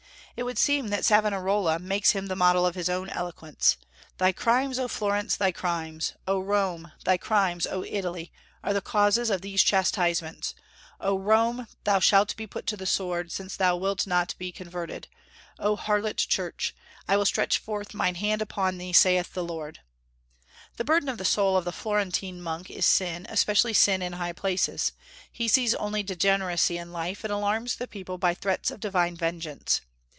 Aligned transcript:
It 0.37 0.43
would 0.43 0.57
seem 0.57 0.87
that 0.87 1.05
Savonarola 1.05 1.77
makes 1.77 2.11
him 2.11 2.25
the 2.25 2.37
model 2.37 2.65
of 2.65 2.73
his 2.73 2.89
own 2.89 3.09
eloquence. 3.09 3.75
"Thy 4.17 4.31
crimes, 4.31 4.79
O 4.79 4.87
Florence! 4.87 5.35
thy 5.35 5.51
crimes, 5.51 6.13
O 6.25 6.39
Rome! 6.39 6.91
thy 7.03 7.17
crimes, 7.17 7.67
O 7.67 7.83
Italy! 7.83 8.31
are 8.63 8.73
the 8.73 8.81
causes 8.81 9.29
of 9.29 9.41
these 9.41 9.61
chastisements. 9.61 10.55
O 10.99 11.15
Rome! 11.19 11.67
thou 11.83 11.99
shalt 11.99 12.35
be 12.37 12.47
put 12.47 12.65
to 12.67 12.77
the 12.77 12.87
sword, 12.87 13.31
since 13.31 13.55
thou 13.55 13.75
wilt 13.75 14.07
not 14.07 14.33
be 14.39 14.51
converted! 14.53 15.09
O 15.59 15.75
harlot 15.75 16.17
Church! 16.17 16.73
I 17.07 17.17
will 17.17 17.25
stretch 17.25 17.57
forth 17.59 17.93
mine 17.93 18.15
hand 18.15 18.41
upon 18.41 18.77
thee, 18.77 18.93
saith 18.93 19.33
the 19.33 19.43
Lord." 19.43 19.81
The 20.77 20.85
burden 20.85 21.09
of 21.09 21.19
the 21.19 21.25
soul 21.25 21.57
of 21.57 21.65
the 21.65 21.73
Florentine 21.73 22.41
monk 22.41 22.71
is 22.71 22.85
sin, 22.87 23.27
especially 23.29 23.73
sin 23.73 24.01
in 24.01 24.13
high 24.13 24.33
places. 24.33 24.93
He 25.31 25.49
sees 25.49 25.75
only 25.75 26.01
degeneracy 26.03 26.77
in 26.77 26.91
life, 26.93 27.23
and 27.25 27.33
alarms 27.33 27.75
the 27.75 27.87
people 27.87 28.17
by 28.17 28.33
threats 28.33 28.71
of 28.71 28.79
divine 28.79 29.15
vengeance. 29.17 29.81